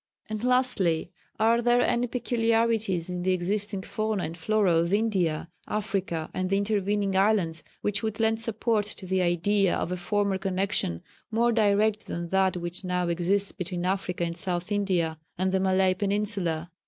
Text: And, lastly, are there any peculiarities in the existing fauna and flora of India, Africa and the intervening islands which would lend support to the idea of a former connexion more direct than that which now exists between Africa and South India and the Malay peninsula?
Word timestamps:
And, 0.27 0.43
lastly, 0.43 1.11
are 1.39 1.61
there 1.61 1.79
any 1.81 2.07
peculiarities 2.07 3.07
in 3.07 3.21
the 3.21 3.33
existing 3.33 3.83
fauna 3.83 4.23
and 4.23 4.35
flora 4.35 4.77
of 4.77 4.91
India, 4.91 5.51
Africa 5.67 6.27
and 6.33 6.49
the 6.49 6.57
intervening 6.57 7.15
islands 7.15 7.61
which 7.81 8.01
would 8.01 8.19
lend 8.19 8.41
support 8.41 8.85
to 8.87 9.05
the 9.05 9.21
idea 9.21 9.75
of 9.77 9.91
a 9.91 9.97
former 9.97 10.39
connexion 10.39 11.03
more 11.29 11.51
direct 11.51 12.07
than 12.07 12.29
that 12.29 12.57
which 12.57 12.83
now 12.83 13.09
exists 13.09 13.51
between 13.51 13.85
Africa 13.85 14.23
and 14.23 14.37
South 14.37 14.71
India 14.71 15.19
and 15.37 15.51
the 15.51 15.59
Malay 15.59 15.93
peninsula? 15.93 16.71